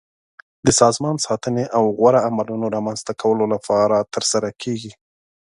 د 0.65 0.67
سازمان 0.81 1.15
ساتنې 1.27 1.65
او 1.77 1.83
غوره 1.97 2.19
عملونو 2.29 2.65
رامنځته 2.75 3.13
کولو 3.21 3.45
لپاره 3.53 3.97
ترسره 4.13 4.49
کیږي. 4.61 4.91